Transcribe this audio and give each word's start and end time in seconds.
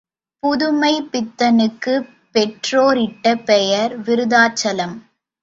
புதுமைப் 0.43 1.09
பித்தனுக்கு 1.11 1.93
பெற்றோர் 2.31 2.97
இட்ட 2.97 3.35
பெயர் 3.35 3.99
விருத்தாசலம். 4.01 4.95